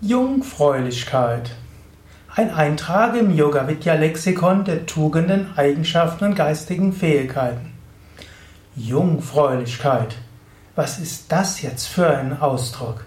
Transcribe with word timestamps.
Jungfräulichkeit. 0.00 1.50
Ein 2.32 2.52
Eintrag 2.52 3.16
im 3.16 3.34
Yoga 3.34 3.66
Vidya 3.66 3.94
Lexikon 3.94 4.64
der 4.64 4.86
Tugenden, 4.86 5.48
Eigenschaften 5.56 6.26
und 6.26 6.34
geistigen 6.36 6.92
Fähigkeiten. 6.92 7.72
Jungfräulichkeit. 8.76 10.14
Was 10.76 11.00
ist 11.00 11.32
das 11.32 11.62
jetzt 11.62 11.88
für 11.88 12.06
ein 12.06 12.40
Ausdruck? 12.40 13.06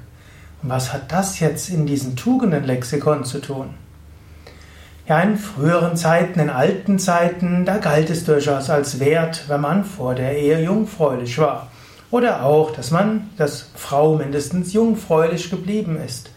Und 0.62 0.67
was 0.67 0.91
hat 0.91 1.13
das 1.13 1.40
jetzt 1.40 1.69
in 1.69 1.85
diesem 1.85 2.17
Tugenden-Lexikon 2.17 3.23
zu 3.23 3.39
tun? 3.39 3.69
Ja, 5.08 5.21
in 5.21 5.37
früheren 5.37 5.96
Zeiten, 5.96 6.42
in 6.42 6.49
alten 6.49 6.99
Zeiten, 6.99 7.63
da 7.63 7.78
galt 7.78 8.10
es 8.10 8.26
durchaus 8.26 8.69
als 8.69 8.99
wert, 8.99 9.46
wenn 9.47 9.62
man 9.62 9.85
vor 9.85 10.13
der 10.13 10.37
Ehe 10.37 10.62
jungfräulich 10.62 11.37
war. 11.37 11.71
Oder 12.12 12.44
auch, 12.44 12.71
dass 12.71 12.92
man, 12.92 13.29
dass 13.37 13.69
Frau 13.76 14.17
mindestens 14.17 14.73
jungfräulich 14.73 15.49
geblieben 15.49 15.97
ist. 16.05 16.31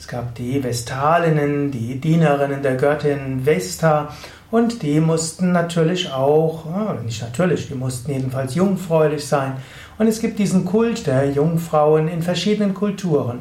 Es 0.00 0.08
gab 0.08 0.34
die 0.34 0.64
Vestalinnen, 0.64 1.70
die 1.70 2.00
Dienerinnen 2.00 2.62
der 2.62 2.76
Göttin 2.76 3.44
Vesta 3.44 4.08
und 4.50 4.82
die 4.82 4.98
mussten 4.98 5.52
natürlich 5.52 6.10
auch, 6.10 6.64
nicht 7.04 7.20
natürlich, 7.20 7.68
die 7.68 7.74
mussten 7.74 8.10
jedenfalls 8.10 8.54
jungfräulich 8.54 9.26
sein. 9.26 9.58
Und 9.98 10.06
es 10.06 10.20
gibt 10.20 10.38
diesen 10.38 10.64
Kult 10.64 11.06
der 11.06 11.30
Jungfrauen 11.30 12.08
in 12.08 12.22
verschiedenen 12.22 12.72
Kulturen. 12.72 13.40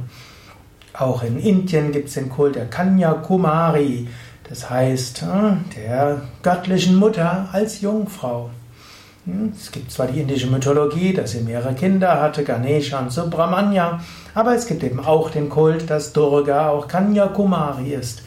Auch 0.91 1.23
in 1.23 1.39
Indien 1.39 1.93
gibt 1.93 2.09
es 2.09 2.15
den 2.15 2.29
Kult 2.29 2.55
der 2.55 2.65
Kanya 2.65 3.13
Kumari, 3.13 4.09
das 4.49 4.69
heißt 4.69 5.23
der 5.77 6.23
göttlichen 6.43 6.97
Mutter 6.97 7.47
als 7.53 7.79
Jungfrau. 7.79 8.49
Hm, 9.29 9.53
es 9.55 9.71
gibt 9.71 9.91
zwar 9.91 10.07
die 10.07 10.21
indische 10.21 10.47
Mythologie, 10.47 11.13
dass 11.13 11.31
sie 11.31 11.41
mehrere 11.41 11.75
Kinder 11.75 12.19
hatte, 12.19 12.43
Ganesha 12.43 12.99
und 12.99 13.11
Subramanya, 13.11 14.01
aber 14.33 14.55
es 14.55 14.65
gibt 14.65 14.83
eben 14.83 14.99
auch 14.99 15.29
den 15.29 15.49
Kult, 15.49 15.89
dass 15.89 16.13
Durga 16.13 16.69
auch 16.69 16.87
Kanya 16.87 17.27
Kumari 17.27 17.93
ist. 17.93 18.23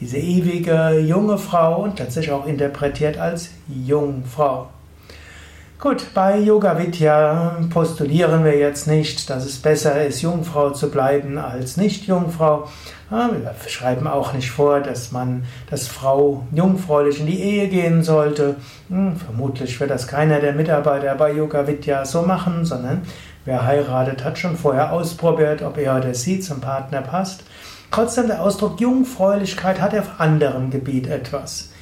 Diese 0.00 0.18
ewige 0.18 1.00
junge 1.00 1.38
Frau 1.38 1.82
und 1.82 1.96
tatsächlich 1.96 2.32
auch 2.32 2.46
interpretiert 2.46 3.18
als 3.18 3.50
Jungfrau. 3.68 4.68
Gut, 5.84 6.14
bei 6.14 6.38
Yoga 6.38 6.78
Vidya 6.78 7.58
postulieren 7.68 8.42
wir 8.42 8.56
jetzt 8.56 8.86
nicht, 8.86 9.28
dass 9.28 9.44
es 9.44 9.58
besser 9.58 10.02
ist, 10.06 10.22
Jungfrau 10.22 10.70
zu 10.70 10.90
bleiben 10.90 11.36
als 11.36 11.76
Nicht-Jungfrau. 11.76 12.70
Wir 13.10 13.54
schreiben 13.68 14.06
auch 14.06 14.32
nicht 14.32 14.50
vor, 14.50 14.80
dass 14.80 15.12
man, 15.12 15.44
dass 15.68 15.86
Frau 15.86 16.46
jungfräulich 16.52 17.20
in 17.20 17.26
die 17.26 17.38
Ehe 17.38 17.68
gehen 17.68 18.02
sollte. 18.02 18.56
Hm, 18.88 19.16
vermutlich 19.16 19.78
wird 19.78 19.90
das 19.90 20.08
keiner 20.08 20.40
der 20.40 20.54
Mitarbeiter 20.54 21.14
bei 21.16 21.32
Yoga 21.32 21.66
Vidya 21.66 22.06
so 22.06 22.22
machen, 22.22 22.64
sondern 22.64 23.02
wer 23.44 23.66
heiratet, 23.66 24.24
hat 24.24 24.38
schon 24.38 24.56
vorher 24.56 24.90
ausprobiert, 24.90 25.60
ob 25.60 25.76
er 25.76 25.98
oder 25.98 26.14
sie 26.14 26.40
zum 26.40 26.62
Partner 26.62 27.02
passt. 27.02 27.44
Trotzdem 27.90 28.28
der 28.28 28.40
Ausdruck 28.40 28.80
Jungfräulichkeit 28.80 29.82
hat 29.82 29.94
auf 29.94 30.18
anderem 30.18 30.70
Gebiet 30.70 31.08
etwas. 31.08 31.73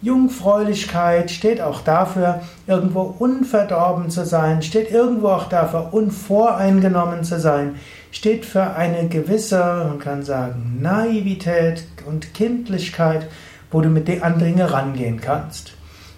Jungfräulichkeit 0.00 1.30
steht 1.30 1.60
auch 1.60 1.80
dafür, 1.80 2.40
irgendwo 2.66 3.02
unverdorben 3.02 4.10
zu 4.10 4.24
sein, 4.24 4.62
steht 4.62 4.92
irgendwo 4.92 5.28
auch 5.28 5.48
dafür, 5.48 5.92
unvoreingenommen 5.92 7.24
zu 7.24 7.40
sein, 7.40 7.74
steht 8.12 8.46
für 8.46 8.74
eine 8.74 9.08
gewisse, 9.08 9.58
man 9.88 9.98
kann 9.98 10.22
sagen, 10.22 10.78
Naivität 10.80 11.84
und 12.06 12.32
Kindlichkeit, 12.32 13.26
wo 13.70 13.80
du 13.80 13.88
mit 13.88 14.22
an 14.22 14.38
Dinge 14.38 14.72
rangehen 14.72 15.20
kannst. 15.20 15.72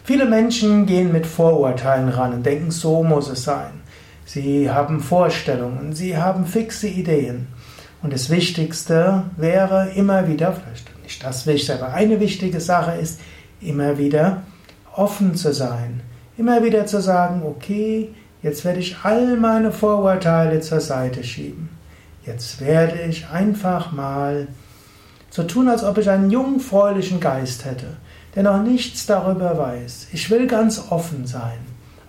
Viele 0.05 0.27
Menschen 0.27 0.87
gehen 0.87 1.13
mit 1.13 1.27
Vorurteilen 1.27 2.11
ran 2.11 2.35
und 2.35 2.45
denken, 2.45 2.71
so 2.71 3.03
muss 3.03 3.29
es 3.31 3.45
sein. 3.45 3.81
Sie 4.27 4.71
haben 4.71 5.01
Vorstellungen, 5.01 5.95
sie 5.95 6.17
haben 6.17 6.47
fixe 6.47 6.87
Ideen. 6.87 7.49
Und 8.03 8.13
das 8.13 8.31
Wichtigste 8.31 9.25
wäre 9.37 9.91
immer 9.95 10.29
wieder, 10.29 10.53
vielleicht 10.53 11.03
nicht 11.03 11.25
das 11.25 11.47
Wichtigste, 11.47 11.83
aber 11.83 11.95
eine 11.95 12.21
wichtige 12.21 12.61
Sache 12.61 12.93
ist, 12.93 13.21
immer 13.61 13.99
wieder 13.99 14.43
offen 14.95 15.35
zu 15.35 15.53
sein, 15.53 16.01
immer 16.37 16.63
wieder 16.65 16.87
zu 16.87 17.01
sagen, 17.01 17.43
okay, 17.45 18.09
jetzt 18.43 18.65
werde 18.65 18.81
ich 18.81 18.97
all 19.03 19.37
meine 19.37 19.73
Vorurteile 19.73 20.61
zur 20.61 20.81
Seite 20.81 21.23
schieben. 21.25 21.69
Jetzt 22.27 22.61
werde 22.61 23.01
ich 23.03 23.29
einfach 23.29 23.93
mal 23.93 24.49
so 25.31 25.43
tun, 25.45 25.69
als 25.69 25.85
ob 25.85 25.99
ich 25.99 26.11
einen 26.11 26.31
jungfräulichen 26.31 27.21
Geist 27.21 27.65
hätte, 27.65 27.97
der 28.35 28.43
noch 28.43 28.63
nichts 28.63 29.07
darüber 29.07 29.57
weiß. 29.57 30.09
Ich 30.13 30.31
will 30.31 30.47
ganz 30.47 30.91
offen 30.91 31.27
sein. 31.27 31.59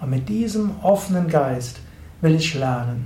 Und 0.01 0.09
mit 0.09 0.27
diesem 0.29 0.71
offenen 0.81 1.27
Geist 1.27 1.79
will 2.21 2.35
ich 2.35 2.55
lernen. 2.55 3.05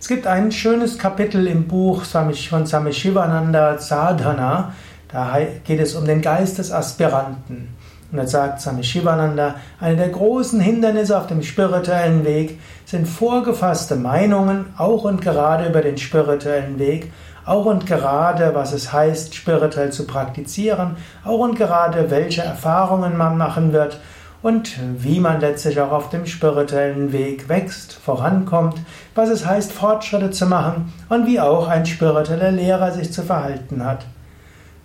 Es 0.00 0.06
gibt 0.06 0.28
ein 0.28 0.52
schönes 0.52 0.96
Kapitel 0.96 1.48
im 1.48 1.66
Buch 1.66 2.04
von 2.04 2.32
Swami 2.32 2.92
Shivananda 2.92 3.78
Sadhana, 3.78 4.72
da 5.10 5.38
geht 5.64 5.80
es 5.80 5.94
um 5.94 6.04
den 6.04 6.22
Geist 6.22 6.58
des 6.58 6.72
Aspiranten. 6.72 7.68
Und 8.10 8.18
er 8.18 8.26
sagt 8.26 8.60
Swami 8.60 8.84
Shivananda, 8.84 9.56
eine 9.80 9.96
der 9.96 10.08
großen 10.08 10.60
Hindernisse 10.60 11.18
auf 11.18 11.26
dem 11.26 11.42
spirituellen 11.42 12.24
Weg 12.24 12.58
sind 12.86 13.06
vorgefasste 13.06 13.96
Meinungen, 13.96 14.66
auch 14.78 15.04
und 15.04 15.20
gerade 15.20 15.68
über 15.68 15.82
den 15.82 15.98
spirituellen 15.98 16.78
Weg, 16.78 17.12
auch 17.44 17.66
und 17.66 17.86
gerade, 17.86 18.54
was 18.54 18.72
es 18.72 18.92
heißt, 18.92 19.34
spirituell 19.34 19.90
zu 19.90 20.06
praktizieren, 20.06 20.96
auch 21.24 21.40
und 21.40 21.56
gerade, 21.56 22.10
welche 22.10 22.42
Erfahrungen 22.42 23.16
man 23.16 23.36
machen 23.36 23.72
wird 23.72 24.00
und 24.42 24.78
wie 24.98 25.20
man 25.20 25.40
letztlich 25.40 25.80
auch 25.80 25.92
auf 25.92 26.10
dem 26.10 26.24
spirituellen 26.24 27.12
Weg 27.12 27.48
wächst, 27.48 27.92
vorankommt, 27.92 28.76
was 29.14 29.28
es 29.28 29.44
heißt, 29.44 29.72
Fortschritte 29.72 30.30
zu 30.30 30.46
machen 30.46 30.92
und 31.08 31.26
wie 31.26 31.40
auch 31.40 31.68
ein 31.68 31.84
spiritueller 31.84 32.52
Lehrer 32.52 32.92
sich 32.92 33.12
zu 33.12 33.22
verhalten 33.22 33.84
hat. 33.84 34.06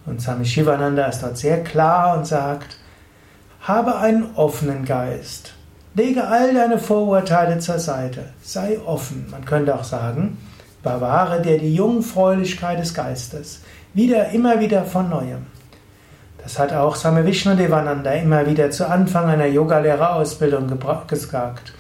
Und 0.05 0.21
Swami 0.21 0.45
Shivananda 0.45 1.05
ist 1.05 1.21
dort 1.21 1.37
sehr 1.37 1.63
klar 1.63 2.17
und 2.17 2.27
sagt, 2.27 2.77
habe 3.61 3.97
einen 3.97 4.35
offenen 4.35 4.83
Geist. 4.85 5.53
Lege 5.95 6.27
all 6.27 6.53
deine 6.53 6.79
Vorurteile 6.79 7.59
zur 7.59 7.79
Seite. 7.79 8.25
Sei 8.41 8.79
offen. 8.85 9.27
Man 9.29 9.45
könnte 9.45 9.75
auch 9.75 9.83
sagen, 9.83 10.37
bewahre 10.81 11.41
dir 11.41 11.59
die 11.59 11.73
Jungfräulichkeit 11.73 12.79
des 12.79 12.93
Geistes. 12.93 13.61
Wieder, 13.93 14.29
immer 14.29 14.59
wieder 14.59 14.85
von 14.85 15.09
Neuem. 15.09 15.45
Das 16.43 16.59
hat 16.59 16.73
auch 16.73 16.97
Swami 16.97 17.25
Vishnudevananda 17.25 18.11
immer 18.11 18.45
wieder 18.45 18.69
zu 18.69 18.89
Anfang 18.89 19.29
einer 19.29 19.45
Yogalehrerausbildung 19.45 20.77
gesagt. 21.07 21.73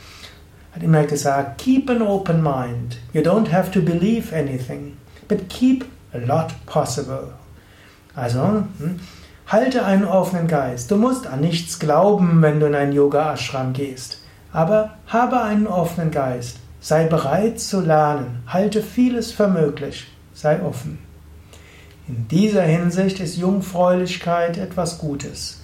Hat 0.73 0.81
immer 0.81 1.03
gesagt, 1.03 1.57
keep 1.57 1.89
an 1.89 2.01
open 2.01 2.41
mind. 2.41 2.97
You 3.11 3.21
don't 3.21 3.51
have 3.51 3.71
to 3.71 3.81
believe 3.81 4.33
anything, 4.33 4.95
but 5.27 5.49
keep 5.49 5.85
a 6.13 6.19
lot 6.19 6.53
possible. 6.65 7.33
Also, 8.15 8.43
hm, 8.79 8.99
halte 9.47 9.85
einen 9.85 10.05
offenen 10.05 10.47
Geist. 10.47 10.91
Du 10.91 10.97
musst 10.97 11.27
an 11.27 11.41
nichts 11.41 11.79
glauben, 11.79 12.41
wenn 12.41 12.59
du 12.59 12.67
in 12.67 12.75
einen 12.75 12.93
Yoga-Ashram 12.93 13.73
gehst. 13.73 14.19
Aber 14.51 14.95
habe 15.07 15.41
einen 15.41 15.67
offenen 15.67 16.11
Geist. 16.11 16.57
Sei 16.79 17.05
bereit 17.05 17.59
zu 17.59 17.81
lernen. 17.81 18.43
Halte 18.47 18.81
vieles 18.81 19.31
für 19.31 19.47
möglich. 19.47 20.07
Sei 20.33 20.61
offen. 20.63 20.99
In 22.07 22.27
dieser 22.27 22.63
Hinsicht 22.63 23.19
ist 23.19 23.37
Jungfräulichkeit 23.37 24.57
etwas 24.57 24.97
Gutes. 24.99 25.61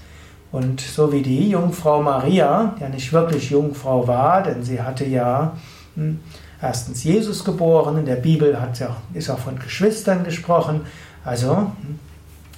Und 0.52 0.82
so 0.82 1.12
wie 1.12 1.22
die 1.22 1.50
Jungfrau 1.50 2.02
Maria, 2.02 2.74
die 2.78 2.82
ja 2.82 2.90
nicht 2.90 3.14
wirklich 3.14 3.52
Jungfrau 3.52 4.08
war, 4.08 4.42
denn 4.42 4.64
sie 4.64 4.82
hatte 4.82 5.06
ja 5.06 5.58
hm, 5.96 6.20
erstens 6.62 7.04
Jesus 7.04 7.44
geboren, 7.44 7.98
in 7.98 8.06
der 8.06 8.16
Bibel 8.16 8.60
hat 8.60 8.80
ja, 8.80 8.96
ist 9.14 9.30
auch 9.30 9.38
von 9.38 9.60
Geschwistern 9.60 10.24
gesprochen, 10.24 10.82
also 11.24 11.58
hm, 11.58 12.00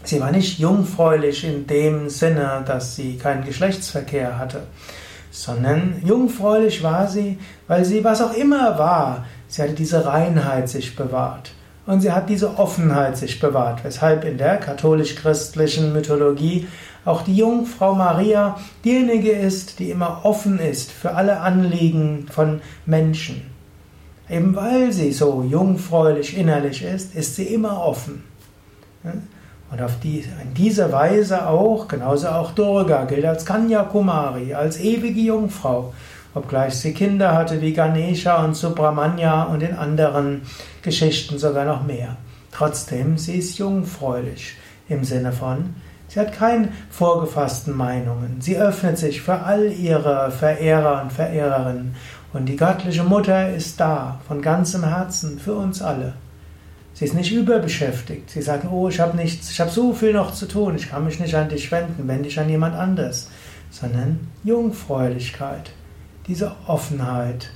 Sie 0.03 0.19
war 0.19 0.31
nicht 0.31 0.59
jungfräulich 0.59 1.43
in 1.43 1.67
dem 1.67 2.09
Sinne, 2.09 2.63
dass 2.65 2.95
sie 2.95 3.17
keinen 3.17 3.45
Geschlechtsverkehr 3.45 4.39
hatte, 4.39 4.63
sondern 5.29 6.01
jungfräulich 6.03 6.81
war 6.83 7.07
sie, 7.07 7.37
weil 7.67 7.85
sie 7.85 8.03
was 8.03 8.21
auch 8.21 8.33
immer 8.33 8.77
war, 8.77 9.25
sie 9.47 9.61
hatte 9.61 9.73
diese 9.73 10.05
Reinheit 10.05 10.69
sich 10.69 10.95
bewahrt. 10.95 11.53
Und 11.85 12.01
sie 12.01 12.11
hat 12.11 12.29
diese 12.29 12.57
Offenheit 12.57 13.17
sich 13.17 13.39
bewahrt, 13.39 13.83
weshalb 13.83 14.23
in 14.23 14.37
der 14.37 14.57
katholisch-christlichen 14.57 15.93
Mythologie 15.93 16.67
auch 17.05 17.23
die 17.23 17.35
Jungfrau 17.35 17.95
Maria 17.95 18.59
diejenige 18.85 19.31
ist, 19.31 19.79
die 19.79 19.89
immer 19.89 20.21
offen 20.23 20.59
ist 20.59 20.91
für 20.91 21.15
alle 21.15 21.39
Anliegen 21.39 22.27
von 22.29 22.61
Menschen. 22.85 23.41
Eben 24.29 24.55
weil 24.55 24.93
sie 24.93 25.11
so 25.11 25.43
jungfräulich 25.43 26.37
innerlich 26.37 26.83
ist, 26.83 27.15
ist 27.15 27.35
sie 27.35 27.45
immer 27.45 27.83
offen. 27.83 28.23
Und 29.71 29.81
auf 29.81 29.99
die, 30.03 30.25
in 30.41 30.53
dieser 30.53 30.91
Weise 30.91 31.47
auch, 31.47 31.87
genauso 31.87 32.27
auch 32.27 32.51
Durga 32.51 33.05
gilt 33.05 33.25
als 33.25 33.45
Kanya 33.45 33.83
Kumari, 33.83 34.53
als 34.53 34.77
ewige 34.77 35.21
Jungfrau, 35.21 35.93
obgleich 36.33 36.75
sie 36.75 36.93
Kinder 36.93 37.33
hatte 37.33 37.61
wie 37.61 37.71
Ganesha 37.71 38.43
und 38.43 38.55
Subramanya 38.55 39.43
und 39.43 39.63
in 39.63 39.75
anderen 39.75 40.41
Geschichten 40.81 41.37
sogar 41.37 41.63
noch 41.63 41.83
mehr. 41.83 42.17
Trotzdem, 42.51 43.17
sie 43.17 43.35
ist 43.35 43.57
jungfräulich 43.57 44.57
im 44.89 45.05
Sinne 45.05 45.31
von, 45.31 45.73
sie 46.09 46.19
hat 46.19 46.33
keine 46.33 46.67
vorgefassten 46.89 47.73
Meinungen, 47.73 48.41
sie 48.41 48.57
öffnet 48.57 48.97
sich 48.97 49.21
für 49.21 49.39
all 49.39 49.71
ihre 49.71 50.31
Verehrer 50.31 51.01
und 51.01 51.13
Verehrerinnen 51.13 51.95
und 52.33 52.45
die 52.45 52.57
göttliche 52.57 53.03
Mutter 53.03 53.53
ist 53.53 53.79
da, 53.79 54.19
von 54.27 54.41
ganzem 54.41 54.83
Herzen, 54.83 55.39
für 55.39 55.53
uns 55.53 55.81
alle. 55.81 56.13
Sie 56.93 57.05
ist 57.05 57.13
nicht 57.13 57.31
überbeschäftigt. 57.31 58.29
Sie 58.29 58.41
sagt, 58.41 58.65
oh, 58.69 58.89
ich 58.89 58.99
habe 58.99 59.17
nichts, 59.17 59.49
ich 59.51 59.59
habe 59.59 59.71
so 59.71 59.93
viel 59.93 60.13
noch 60.13 60.33
zu 60.33 60.47
tun, 60.47 60.75
ich 60.75 60.89
kann 60.89 61.05
mich 61.05 61.19
nicht 61.19 61.35
an 61.35 61.49
dich 61.49 61.71
wenden, 61.71 62.07
wende 62.07 62.23
dich 62.23 62.39
an 62.39 62.49
jemand 62.49 62.75
anders. 62.75 63.29
Sondern 63.69 64.27
Jungfräulichkeit, 64.43 65.71
diese 66.27 66.51
Offenheit, 66.67 67.51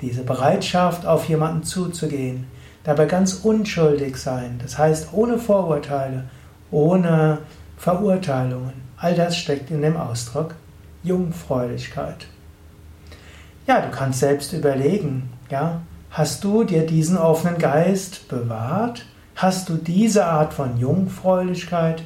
diese 0.00 0.22
Bereitschaft, 0.22 1.06
auf 1.06 1.28
jemanden 1.28 1.64
zuzugehen, 1.64 2.46
dabei 2.84 3.06
ganz 3.06 3.34
unschuldig 3.42 4.16
sein, 4.16 4.60
das 4.62 4.78
heißt 4.78 5.08
ohne 5.12 5.38
Vorurteile, 5.38 6.24
ohne 6.70 7.38
Verurteilungen. 7.76 8.74
All 8.96 9.14
das 9.14 9.36
steckt 9.36 9.70
in 9.70 9.82
dem 9.82 9.96
Ausdruck 9.96 10.54
Jungfräulichkeit. 11.02 12.26
Ja, 13.66 13.80
du 13.80 13.90
kannst 13.90 14.20
selbst 14.20 14.52
überlegen, 14.52 15.30
ja, 15.50 15.82
hast 16.16 16.44
du 16.44 16.64
dir 16.64 16.86
diesen 16.86 17.18
offenen 17.18 17.58
Geist 17.58 18.26
bewahrt? 18.28 19.04
Hast 19.34 19.68
du 19.68 19.74
diese 19.74 20.24
Art 20.24 20.54
von 20.54 20.78
Jungfräulichkeit? 20.78 22.04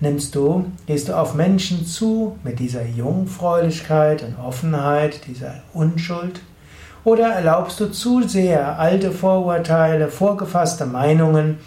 Nimmst 0.00 0.34
du, 0.34 0.64
gehst 0.86 1.08
du 1.08 1.16
auf 1.16 1.34
Menschen 1.34 1.86
zu 1.86 2.36
mit 2.42 2.58
dieser 2.58 2.84
Jungfräulichkeit 2.84 4.24
und 4.24 4.44
Offenheit, 4.44 5.28
dieser 5.28 5.54
Unschuld? 5.72 6.40
Oder 7.04 7.28
erlaubst 7.28 7.78
du 7.78 7.86
zu 7.86 8.26
sehr 8.26 8.80
alte 8.80 9.12
Vorurteile, 9.12 10.08
vorgefasste 10.08 10.86
Meinungen, 10.86 11.58